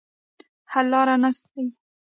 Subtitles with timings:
[0.71, 1.73] حل لاره ناستې دي.